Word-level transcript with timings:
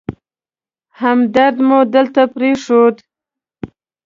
همدرد 1.01 1.57
مو 1.67 1.79
دلته 1.93 2.21
پرېښود. 2.33 2.95